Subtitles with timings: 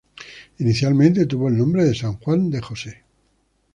[0.57, 3.03] Inicialmente tuvo el nombre de San Juan de Jose.